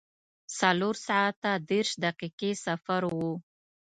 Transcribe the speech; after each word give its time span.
څلور 0.59 0.95
ساعته 1.07 1.51
دېرش 1.69 1.91
دقیقې 2.05 2.51
سفر 2.65 3.01
و. 3.15 3.17